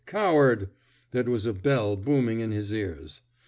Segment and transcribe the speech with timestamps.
[0.07, 0.69] Cow ard 1"
[1.11, 3.21] that was a bell booming in his ears.